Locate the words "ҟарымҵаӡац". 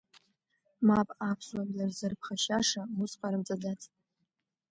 3.19-3.81